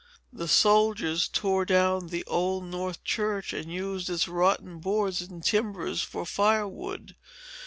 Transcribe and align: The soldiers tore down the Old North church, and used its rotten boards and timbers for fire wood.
The 0.33 0.47
soldiers 0.47 1.27
tore 1.27 1.63
down 1.63 2.07
the 2.07 2.23
Old 2.25 2.63
North 2.63 3.03
church, 3.03 3.53
and 3.53 3.71
used 3.71 4.09
its 4.09 4.27
rotten 4.27 4.79
boards 4.79 5.21
and 5.21 5.43
timbers 5.43 6.01
for 6.01 6.25
fire 6.25 6.67
wood. 6.67 7.15